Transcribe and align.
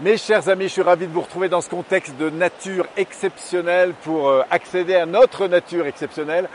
Mes 0.00 0.16
chers 0.16 0.48
amis, 0.48 0.68
je 0.68 0.74
suis 0.74 0.82
ravi 0.82 1.08
de 1.08 1.12
vous 1.12 1.22
retrouver 1.22 1.48
dans 1.48 1.60
ce 1.60 1.68
contexte 1.68 2.16
de 2.18 2.30
nature 2.30 2.86
exceptionnelle 2.96 3.94
pour 4.04 4.28
euh, 4.28 4.42
accéder 4.48 4.94
à 4.94 5.06
notre 5.06 5.48
nature 5.48 5.86
exceptionnelle. 5.86 6.48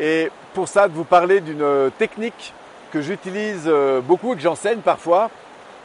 Et 0.00 0.32
pour 0.52 0.66
ça, 0.66 0.88
de 0.88 0.92
vous 0.92 1.04
parler 1.04 1.40
d'une 1.40 1.62
euh, 1.62 1.90
technique 1.90 2.52
que 2.90 3.00
j'utilise 3.00 3.66
euh, 3.68 4.00
beaucoup 4.00 4.32
et 4.32 4.36
que 4.36 4.42
j'enseigne 4.42 4.80
parfois, 4.80 5.30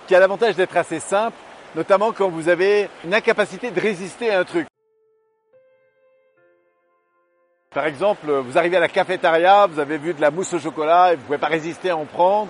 qui 0.08 0.16
a 0.16 0.20
l'avantage 0.20 0.56
d'être 0.56 0.76
assez 0.76 1.00
simple, 1.00 1.38
notamment 1.76 2.14
quand 2.14 2.30
vous 2.30 2.50
avez 2.50 2.90
une 3.06 3.14
incapacité 3.14 3.70
de 3.70 3.80
résister 3.80 4.32
à 4.32 4.40
un 4.40 4.44
truc. 4.44 4.66
Par 7.76 7.86
exemple, 7.86 8.32
vous 8.32 8.58
arrivez 8.58 8.78
à 8.78 8.80
la 8.80 8.90
cafétéria, 8.90 9.68
vous 9.68 9.80
avez 9.80 10.00
vu 10.00 10.16
de 10.16 10.22
la 10.22 10.32
mousse 10.32 10.52
au 10.56 10.60
chocolat 10.60 11.14
et 11.14 11.16
vous 11.16 11.22
ne 11.22 11.26
pouvez 11.28 11.38
pas 11.38 11.46
résister 11.46 11.92
à 11.92 11.96
en 11.96 12.06
prendre. 12.06 12.50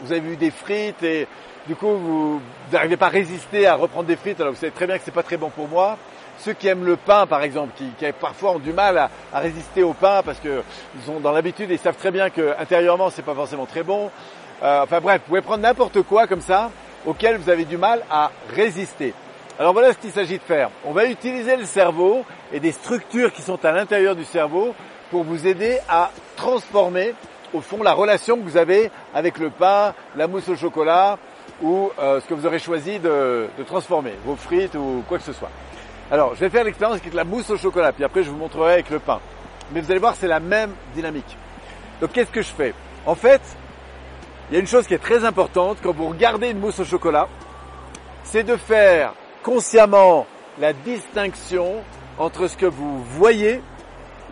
Vous 0.00 0.12
avez 0.12 0.20
vu 0.20 0.36
des 0.36 0.52
frites 0.52 1.02
et 1.02 1.26
du 1.66 1.76
coup, 1.76 1.88
vous 1.88 2.40
n'arrivez 2.72 2.96
pas 2.96 3.06
à 3.06 3.10
résister 3.10 3.66
à 3.66 3.74
reprendre 3.74 4.06
des 4.06 4.16
frites, 4.16 4.40
alors 4.40 4.52
vous 4.52 4.58
savez 4.58 4.72
très 4.72 4.86
bien 4.86 4.98
que 4.98 5.04
c'est 5.04 5.10
pas 5.10 5.22
très 5.22 5.36
bon 5.36 5.50
pour 5.50 5.68
moi. 5.68 5.96
Ceux 6.38 6.54
qui 6.54 6.68
aiment 6.68 6.86
le 6.86 6.96
pain, 6.96 7.26
par 7.26 7.42
exemple, 7.42 7.72
qui, 7.76 7.92
parfois 8.18 8.52
ont 8.52 8.58
du 8.58 8.72
mal 8.72 8.96
à, 8.96 9.40
résister 9.40 9.82
au 9.82 9.92
pain 9.92 10.22
parce 10.24 10.38
qu'ils 10.40 11.10
ont 11.10 11.20
dans 11.20 11.32
l'habitude, 11.32 11.68
ils 11.70 11.78
savent 11.78 11.96
très 11.96 12.10
bien 12.10 12.30
que 12.30 12.54
intérieurement, 12.58 13.10
c'est 13.10 13.24
pas 13.24 13.34
forcément 13.34 13.66
très 13.66 13.82
bon. 13.82 14.10
Euh, 14.62 14.82
enfin 14.82 15.00
bref, 15.00 15.20
vous 15.22 15.28
pouvez 15.28 15.42
prendre 15.42 15.62
n'importe 15.62 16.00
quoi 16.02 16.26
comme 16.26 16.40
ça 16.40 16.70
auquel 17.06 17.36
vous 17.36 17.50
avez 17.50 17.66
du 17.66 17.76
mal 17.76 18.02
à 18.10 18.30
résister. 18.54 19.12
Alors 19.58 19.74
voilà 19.74 19.92
ce 19.92 19.98
qu'il 19.98 20.10
s'agit 20.10 20.38
de 20.38 20.42
faire. 20.42 20.70
On 20.86 20.92
va 20.92 21.04
utiliser 21.04 21.56
le 21.56 21.66
cerveau 21.66 22.24
et 22.52 22.60
des 22.60 22.72
structures 22.72 23.32
qui 23.32 23.42
sont 23.42 23.62
à 23.62 23.72
l'intérieur 23.72 24.16
du 24.16 24.24
cerveau 24.24 24.74
pour 25.10 25.24
vous 25.24 25.46
aider 25.46 25.78
à 25.88 26.10
transformer 26.36 27.14
au 27.52 27.60
fond 27.60 27.82
la 27.82 27.92
relation 27.92 28.36
que 28.36 28.42
vous 28.42 28.56
avez 28.56 28.90
avec 29.14 29.38
le 29.38 29.50
pain, 29.50 29.92
la 30.16 30.26
mousse 30.26 30.48
au 30.48 30.56
chocolat, 30.56 31.18
ou 31.62 31.90
euh, 31.98 32.20
ce 32.20 32.26
que 32.26 32.34
vous 32.34 32.46
aurez 32.46 32.58
choisi 32.58 32.98
de, 32.98 33.48
transformer, 33.66 34.14
vos 34.24 34.36
frites 34.36 34.74
ou 34.74 35.04
quoi 35.08 35.18
que 35.18 35.24
ce 35.24 35.32
soit. 35.32 35.50
Alors, 36.10 36.34
je 36.34 36.40
vais 36.40 36.50
faire 36.50 36.64
l'expérience 36.64 37.00
avec 37.00 37.14
la 37.14 37.24
mousse 37.24 37.50
au 37.50 37.56
chocolat, 37.56 37.92
puis 37.92 38.04
après 38.04 38.22
je 38.22 38.30
vous 38.30 38.36
montrerai 38.36 38.74
avec 38.74 38.90
le 38.90 38.98
pain. 38.98 39.20
Mais 39.72 39.80
vous 39.80 39.90
allez 39.90 40.00
voir, 40.00 40.14
c'est 40.16 40.26
la 40.26 40.40
même 40.40 40.72
dynamique. 40.94 41.36
Donc, 42.00 42.12
qu'est-ce 42.12 42.30
que 42.30 42.42
je 42.42 42.48
fais? 42.48 42.74
En 43.06 43.14
fait, 43.14 43.40
il 44.50 44.54
y 44.54 44.56
a 44.56 44.60
une 44.60 44.66
chose 44.66 44.86
qui 44.86 44.94
est 44.94 44.98
très 44.98 45.24
importante 45.24 45.78
quand 45.82 45.92
vous 45.92 46.08
regardez 46.08 46.50
une 46.50 46.58
mousse 46.58 46.80
au 46.80 46.84
chocolat, 46.84 47.28
c'est 48.24 48.42
de 48.42 48.56
faire 48.56 49.14
consciemment 49.42 50.26
la 50.58 50.72
distinction 50.72 51.76
entre 52.18 52.48
ce 52.48 52.56
que 52.56 52.66
vous 52.66 53.02
voyez, 53.04 53.62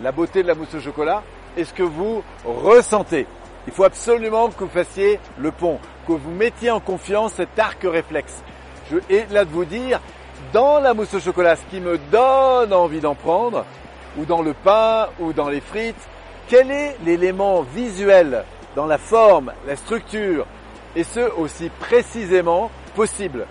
la 0.03 0.13
beauté 0.13 0.43
de 0.43 0.49
la 0.49 0.55
mousse 0.55 0.75
au 0.75 0.81
chocolat, 0.81 1.23
et 1.57 1.65
ce 1.65 1.73
que 1.73 1.83
vous 1.83 2.23
ressentez. 2.45 3.27
Il 3.69 3.75
faut 3.75 3.85
absolument 3.85 4.49
que 4.49 4.65
vous 4.65 4.71
fassiez 4.71 5.21
le 5.37 5.53
pont, 5.53 5.79
que 6.07 6.13
vous 6.13 6.31
mettiez 6.31 6.71
en 6.71 6.81
confiance 6.81 7.35
cet 7.35 7.59
arc 7.59 7.81
réflexe. 7.83 8.43
Je 8.91 8.97
et 9.11 9.27
là 9.31 9.45
de 9.45 9.51
vous 9.51 9.67
dire, 9.67 10.01
dans 10.55 10.81
la 10.81 10.95
mousse 10.95 11.13
au 11.13 11.21
chocolat, 11.21 11.55
ce 11.55 11.67
qui 11.71 11.79
me 11.79 11.99
donne 12.11 12.73
envie 12.73 13.01
d'en 13.01 13.15
prendre, 13.15 13.67
ou 14.17 14.25
dans 14.25 14.41
le 14.41 14.55
pain, 14.55 15.09
ou 15.21 15.35
dans 15.35 15.51
les 15.51 15.61
frites, 15.61 16.09
quel 16.49 16.71
est 16.71 16.97
l'élément 17.05 17.61
visuel 17.61 18.43
dans 18.75 18.87
la 18.87 18.97
forme, 18.97 19.53
la 19.67 19.77
structure, 19.77 20.47
et 20.97 21.05
ce 21.05 21.31
aussi 21.37 21.69
précisément 21.79 22.71
possible? 22.97 23.45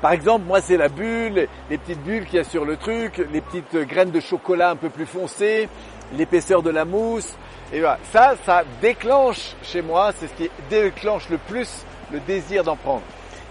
Par 0.00 0.12
exemple, 0.12 0.44
moi 0.46 0.60
c'est 0.60 0.76
la 0.76 0.88
bulle, 0.88 1.48
les 1.70 1.78
petites 1.78 2.02
bulles 2.02 2.26
qu'il 2.26 2.36
y 2.36 2.38
a 2.38 2.44
sur 2.44 2.64
le 2.64 2.76
truc, 2.76 3.24
les 3.32 3.40
petites 3.40 3.76
graines 3.88 4.10
de 4.10 4.20
chocolat 4.20 4.70
un 4.70 4.76
peu 4.76 4.90
plus 4.90 5.06
foncées, 5.06 5.68
l'épaisseur 6.16 6.62
de 6.62 6.70
la 6.70 6.84
mousse, 6.84 7.34
et 7.72 7.80
voilà, 7.80 7.98
ça, 8.12 8.34
ça 8.44 8.62
déclenche 8.80 9.54
chez 9.62 9.82
moi, 9.82 10.12
c'est 10.18 10.28
ce 10.28 10.34
qui 10.34 10.50
déclenche 10.70 11.28
le 11.30 11.38
plus 11.38 11.84
le 12.12 12.20
désir 12.20 12.62
d'en 12.62 12.76
prendre. 12.76 13.02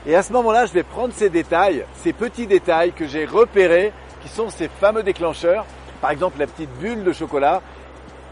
Et 0.06 0.16
à 0.16 0.24
ce 0.24 0.32
moment-là, 0.34 0.66
je 0.66 0.74
vais 0.74 0.84
prendre 0.84 1.14
ces 1.14 1.30
détails, 1.30 1.84
ces 1.96 2.14
petits 2.14 2.48
détails 2.48 2.94
que 2.94 3.08
j'ai 3.08 3.26
repérés, 3.26 3.92
qui 4.22 4.30
sont 4.30 4.50
ces 4.50 4.70
fameux 4.70 5.04
déclencheurs. 5.04 5.66
Par 6.00 6.12
exemple, 6.12 6.40
la 6.40 6.48
petite 6.48 6.72
bulle 6.80 7.04
de 7.04 7.12
chocolat, 7.12 7.62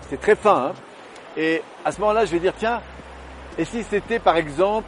c'est 0.09 0.21
très 0.21 0.35
fin. 0.35 0.67
Hein 0.67 0.73
et 1.35 1.61
à 1.83 1.91
ce 1.91 1.99
moment-là, 1.99 2.25
je 2.25 2.31
vais 2.31 2.39
dire, 2.39 2.53
tiens, 2.57 2.81
et 3.57 3.65
si 3.65 3.83
c'était 3.83 4.19
par 4.19 4.37
exemple 4.37 4.87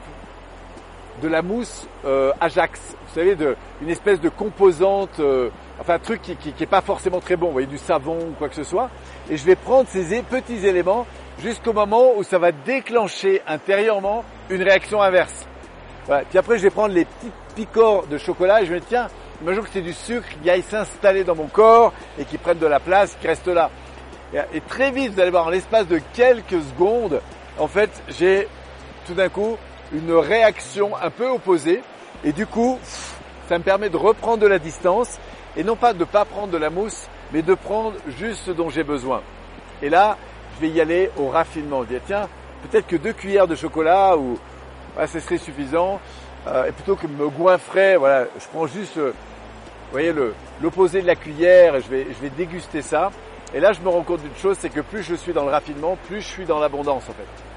de 1.21 1.27
la 1.27 1.41
mousse 1.41 1.87
euh, 2.05 2.31
Ajax, 2.41 2.79
vous 3.07 3.13
savez, 3.13 3.35
de, 3.35 3.55
une 3.81 3.89
espèce 3.89 4.19
de 4.19 4.29
composante 4.29 5.19
euh, 5.19 5.49
enfin 5.79 5.95
un 5.95 5.99
truc 5.99 6.21
qui, 6.21 6.35
qui, 6.35 6.53
qui 6.53 6.65
pas 6.65 6.81
forcément 6.81 7.19
très 7.19 7.35
bon, 7.35 7.47
vous 7.47 7.53
voyez, 7.53 7.67
du 7.67 7.77
savon 7.77 8.17
ou 8.17 8.33
quoi 8.37 8.49
que 8.49 8.55
ce 8.55 8.63
soit. 8.63 8.89
Et 9.29 9.37
je 9.37 9.45
vais 9.45 9.55
prendre 9.55 9.87
ces 9.89 10.21
petits 10.21 10.65
éléments 10.65 11.05
jusqu'au 11.39 11.73
moment 11.73 12.13
où 12.15 12.23
ça 12.23 12.37
va 12.37 12.51
déclencher 12.51 13.41
intérieurement 13.47 14.23
une 14.49 14.63
réaction 14.63 15.01
inverse. 15.01 15.45
Voilà. 16.07 16.23
Puis 16.29 16.37
après, 16.37 16.57
je 16.57 16.63
vais 16.63 16.69
prendre 16.69 16.93
les 16.93 17.05
petits 17.05 17.31
picords 17.55 18.07
de 18.07 18.17
chocolat 18.17 18.61
et 18.61 18.65
je 18.65 18.73
vais 18.73 18.79
dire, 18.79 18.87
tiens, 18.87 19.07
imagine 19.41 19.63
que 19.63 19.69
c'est 19.71 19.81
du 19.81 19.93
sucre 19.93 20.27
qui 20.41 20.49
aille 20.49 20.61
s'installer 20.61 21.23
dans 21.23 21.35
mon 21.35 21.47
corps 21.47 21.93
et 22.19 22.25
qui 22.25 22.37
prenne 22.37 22.59
de 22.59 22.67
la 22.67 22.79
place, 22.79 23.17
qui 23.19 23.27
reste 23.27 23.47
là. 23.47 23.69
Et, 24.53 24.59
très 24.61 24.91
vite, 24.91 25.13
vous 25.13 25.19
allez 25.19 25.31
voir, 25.31 25.47
en 25.47 25.49
l'espace 25.49 25.87
de 25.87 25.99
quelques 26.13 26.61
secondes, 26.61 27.21
en 27.57 27.67
fait, 27.67 27.89
j'ai 28.09 28.47
tout 29.07 29.13
d'un 29.13 29.29
coup 29.29 29.57
une 29.93 30.13
réaction 30.13 30.91
un 31.01 31.09
peu 31.09 31.27
opposée. 31.27 31.81
Et 32.23 32.31
du 32.31 32.45
coup, 32.45 32.79
ça 33.47 33.57
me 33.57 33.63
permet 33.63 33.89
de 33.89 33.97
reprendre 33.97 34.39
de 34.39 34.47
la 34.47 34.59
distance 34.59 35.19
et 35.55 35.63
non 35.63 35.75
pas 35.75 35.93
de 35.93 35.99
ne 35.99 36.05
pas 36.05 36.25
prendre 36.25 36.51
de 36.51 36.57
la 36.57 36.69
mousse, 36.69 37.07
mais 37.31 37.41
de 37.41 37.53
prendre 37.53 37.93
juste 38.17 38.41
ce 38.45 38.51
dont 38.51 38.69
j'ai 38.69 38.83
besoin. 38.83 39.21
Et 39.81 39.89
là, 39.89 40.17
je 40.55 40.65
vais 40.65 40.71
y 40.71 40.81
aller 40.81 41.09
au 41.17 41.29
raffinement. 41.29 41.83
Dire, 41.83 42.01
tiens, 42.05 42.27
peut-être 42.63 42.87
que 42.87 42.95
deux 42.95 43.13
cuillères 43.13 43.47
de 43.47 43.55
chocolat 43.55 44.17
ou 44.17 44.37
ce 45.05 45.19
serait 45.19 45.37
suffisant. 45.37 45.99
Euh, 46.47 46.65
et 46.65 46.71
plutôt 46.71 46.95
que 46.95 47.07
me 47.07 47.27
goinfrer, 47.27 47.97
voilà, 47.97 48.25
je 48.39 48.45
prends 48.53 48.67
juste, 48.67 48.97
euh, 48.97 49.13
vous 49.91 49.99
l'opposé 50.61 51.01
de 51.01 51.07
la 51.07 51.15
cuillère 51.15 51.75
et 51.75 51.81
je 51.81 51.89
vais, 51.89 52.07
je 52.09 52.21
vais 52.21 52.29
déguster 52.29 52.81
ça. 52.81 53.11
Et 53.53 53.59
là, 53.59 53.73
je 53.73 53.81
me 53.81 53.89
rends 53.89 54.03
compte 54.03 54.21
d'une 54.21 54.35
chose, 54.35 54.57
c'est 54.59 54.69
que 54.69 54.81
plus 54.81 55.01
je 55.01 55.15
suis 55.15 55.33
dans 55.33 55.43
le 55.43 55.51
raffinement, 55.51 55.97
plus 56.07 56.21
je 56.21 56.27
suis 56.27 56.45
dans 56.45 56.59
l'abondance 56.59 57.03
en 57.09 57.13
fait. 57.13 57.54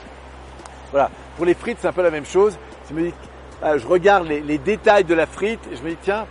Voilà. 0.90 1.10
Pour 1.36 1.44
les 1.44 1.54
frites, 1.54 1.78
c'est 1.80 1.88
un 1.88 1.92
peu 1.92 2.02
la 2.02 2.10
même 2.10 2.26
chose. 2.26 2.58
Je 2.90 3.10
je 3.76 3.86
regarde 3.86 4.28
les, 4.28 4.40
les 4.40 4.58
détails 4.58 5.04
de 5.04 5.14
la 5.14 5.26
frite 5.26 5.60
et 5.72 5.76
je 5.76 5.82
me 5.82 5.90
dis, 5.90 5.98
tiens, 6.00 6.26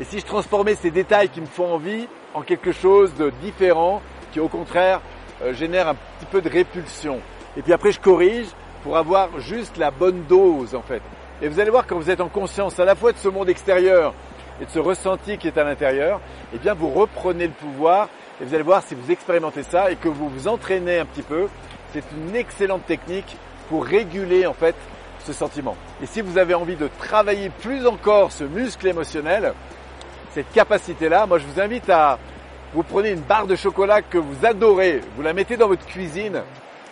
et 0.00 0.04
si 0.04 0.18
je 0.18 0.24
transformais 0.24 0.74
ces 0.74 0.90
détails 0.90 1.28
qui 1.28 1.40
me 1.40 1.46
font 1.46 1.74
envie 1.74 2.08
en 2.34 2.42
quelque 2.42 2.72
chose 2.72 3.14
de 3.14 3.30
différent, 3.42 4.02
qui 4.32 4.40
au 4.40 4.48
contraire 4.48 5.00
euh, 5.42 5.54
génère 5.54 5.88
un 5.88 5.94
petit 5.94 6.26
peu 6.30 6.42
de 6.42 6.48
répulsion. 6.48 7.20
Et 7.56 7.62
puis 7.62 7.72
après 7.72 7.92
je 7.92 8.00
corrige 8.00 8.48
pour 8.82 8.96
avoir 8.96 9.38
juste 9.38 9.76
la 9.76 9.92
bonne 9.92 10.24
dose 10.28 10.74
en 10.74 10.82
fait. 10.82 11.02
Et 11.40 11.48
vous 11.48 11.60
allez 11.60 11.70
voir 11.70 11.86
quand 11.86 11.96
vous 11.96 12.10
êtes 12.10 12.20
en 12.20 12.28
conscience 12.28 12.78
à 12.80 12.84
la 12.84 12.96
fois 12.96 13.12
de 13.12 13.18
ce 13.18 13.28
monde 13.28 13.48
extérieur 13.48 14.12
et 14.60 14.64
de 14.64 14.70
ce 14.70 14.80
ressenti 14.80 15.38
qui 15.38 15.46
est 15.46 15.58
à 15.58 15.64
l'intérieur, 15.64 16.20
eh 16.52 16.58
bien 16.58 16.74
vous 16.74 16.88
reprenez 16.88 17.46
le 17.46 17.52
pouvoir 17.52 18.08
et 18.40 18.44
vous 18.44 18.54
allez 18.54 18.64
voir 18.64 18.82
si 18.82 18.96
vous 18.96 19.12
expérimentez 19.12 19.62
ça 19.62 19.92
et 19.92 19.96
que 19.96 20.08
vous 20.08 20.28
vous 20.28 20.48
entraînez 20.48 20.98
un 20.98 21.04
petit 21.04 21.22
peu, 21.22 21.46
c'est 21.92 22.04
une 22.16 22.34
excellente 22.34 22.84
technique 22.86 23.36
pour 23.68 23.84
réguler 23.84 24.46
en 24.46 24.54
fait 24.54 24.74
ce 25.24 25.32
sentiment. 25.32 25.76
Et 26.02 26.06
si 26.06 26.20
vous 26.20 26.38
avez 26.38 26.54
envie 26.54 26.76
de 26.76 26.88
travailler 26.98 27.50
plus 27.50 27.86
encore 27.86 28.32
ce 28.32 28.44
muscle 28.44 28.86
émotionnel, 28.86 29.54
cette 30.32 30.50
capacité-là, 30.52 31.26
moi 31.26 31.38
je 31.38 31.46
vous 31.46 31.60
invite 31.60 31.88
à, 31.88 32.18
vous 32.74 32.82
prenez 32.82 33.10
une 33.10 33.20
barre 33.20 33.46
de 33.46 33.56
chocolat 33.56 34.02
que 34.02 34.18
vous 34.18 34.44
adorez, 34.44 35.00
vous 35.16 35.22
la 35.22 35.32
mettez 35.32 35.56
dans 35.56 35.68
votre 35.68 35.86
cuisine 35.86 36.42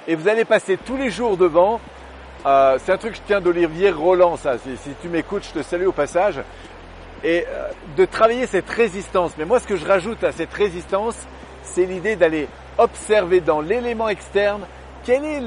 et 0.06 0.14
vous 0.14 0.28
allez 0.28 0.44
passer 0.44 0.76
tous 0.76 0.96
les 0.96 1.10
jours 1.10 1.36
devant. 1.36 1.80
Euh, 2.44 2.78
c'est 2.82 2.92
un 2.92 2.96
truc 2.96 3.12
que 3.12 3.18
je 3.18 3.22
tiens 3.26 3.40
d'Olivier 3.40 3.90
Roland, 3.90 4.36
ça. 4.36 4.58
Si, 4.58 4.90
tu 5.00 5.08
m'écoutes, 5.08 5.44
je 5.44 5.60
te 5.60 5.62
salue 5.62 5.86
au 5.86 5.92
passage. 5.92 6.40
Et 7.22 7.44
euh, 7.48 7.68
de 7.96 8.04
travailler 8.04 8.46
cette 8.46 8.68
résistance. 8.68 9.32
Mais 9.38 9.44
moi, 9.44 9.60
ce 9.60 9.66
que 9.66 9.76
je 9.76 9.86
rajoute 9.86 10.24
à 10.24 10.32
cette 10.32 10.52
résistance, 10.52 11.14
c'est 11.62 11.84
l'idée 11.84 12.16
d'aller 12.16 12.48
observer 12.78 13.40
dans 13.40 13.60
l'élément 13.60 14.08
externe 14.08 14.62
quelle 15.04 15.24
est 15.24 15.40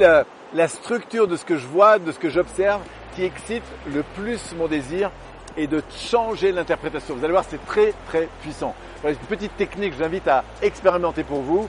la 0.56 0.70
structure 0.70 1.28
de 1.28 1.36
ce 1.36 1.44
que 1.44 1.58
je 1.58 1.68
vois, 1.68 2.00
de 2.00 2.12
ce 2.14 2.18
que 2.18 2.30
j'observe, 2.30 2.82
qui 3.14 3.24
excite 3.24 3.64
le 3.94 4.04
plus 4.16 4.40
mon 4.58 4.68
désir 4.68 5.12
et 5.58 5.68
de 5.68 5.84
changer 6.10 6.54
l'interprétation. 6.54 7.16
Vous 7.16 7.24
allez 7.24 7.34
voir, 7.34 7.46
c'est 7.48 7.64
très 7.66 7.94
très 8.08 8.30
puissant. 8.42 8.74
Voilà 9.02 9.18
une 9.20 9.28
petite 9.28 9.56
technique 9.58 9.92
que 9.92 10.00
j'invite 10.00 10.28
à 10.30 10.46
expérimenter 10.62 11.24
pour 11.24 11.42
vous, 11.42 11.68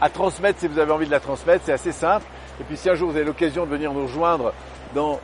à 0.00 0.08
transmettre 0.08 0.60
si 0.60 0.68
vous 0.68 0.78
avez 0.78 0.92
envie 0.92 1.06
de 1.06 1.10
la 1.10 1.20
transmettre, 1.20 1.64
c'est 1.66 1.72
assez 1.72 1.92
simple. 1.92 2.24
Et 2.60 2.64
puis 2.64 2.76
si 2.76 2.88
un 2.88 2.94
jour 2.94 3.10
vous 3.10 3.16
avez 3.16 3.24
l'occasion 3.24 3.66
de 3.66 3.70
venir 3.70 3.92
nous 3.92 4.04
rejoindre 4.04 4.52
dans 4.94 5.18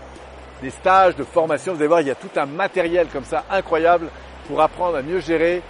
des 0.61 0.71
stages 0.71 1.15
de 1.15 1.23
formation, 1.23 1.75
vous 1.75 1.79
allez 1.79 1.89
voir, 1.89 2.01
il 2.01 2.09
y 2.09 2.13
a 2.13 2.17
tout 2.17 2.31
un 2.37 2.47
matériel 2.47 3.07
comme 3.13 3.25
ça 3.25 3.45
incroyable 3.49 4.09
pour 4.49 4.61
apprendre 4.61 4.97
à 4.97 5.03
mieux 5.03 5.21
gérer 5.21 5.63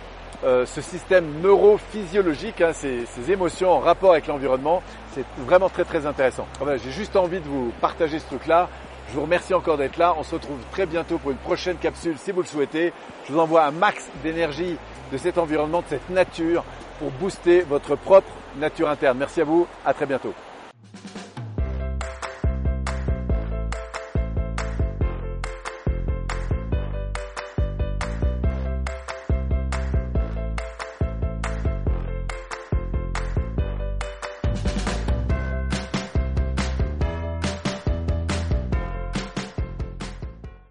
euh, 0.44 0.66
ce 0.66 0.80
système 0.80 1.40
neurophysiologique, 1.42 2.60
hein, 2.60 2.72
ces, 2.72 3.06
émotions 3.28 3.72
en 3.72 3.80
rapport 3.80 4.12
avec 4.12 4.26
l'environnement. 4.26 4.82
C'est 5.14 5.24
vraiment 5.38 5.68
très 5.68 5.84
très 5.84 6.06
intéressant. 6.06 6.46
J'ai 6.84 6.90
juste 6.92 7.16
envie 7.16 7.40
de 7.40 7.48
vous 7.48 7.72
partager 7.80 8.18
ce 8.18 8.26
truc-là. 8.26 8.68
Je 9.08 9.14
vous 9.14 9.22
remercie 9.22 9.54
encore 9.54 9.78
d'être 9.78 9.96
là. 9.96 10.14
On 10.18 10.22
se 10.22 10.34
retrouve 10.34 10.58
très 10.70 10.86
bientôt 10.86 11.18
pour 11.18 11.30
une 11.30 11.38
prochaine 11.38 11.76
capsule 11.76 12.16
si 12.18 12.30
vous 12.30 12.42
le 12.42 12.46
souhaitez. 12.46 12.92
Je 13.26 13.32
vous 13.32 13.38
envoie 13.38 13.64
un 13.64 13.70
max 13.72 14.06
d'énergie 14.22 14.76
de 15.10 15.18
cet 15.18 15.38
environnement, 15.38 15.80
de 15.80 15.86
cette 15.88 16.10
nature 16.10 16.62
pour 16.98 17.10
booster 17.12 17.62
votre 17.62 17.96
propre 17.96 18.30
nature 18.58 18.88
interne. 18.88 19.18
Merci 19.18 19.40
à 19.40 19.44
vous. 19.44 19.66
À 19.84 19.94
très 19.94 20.06
bientôt. 20.06 20.34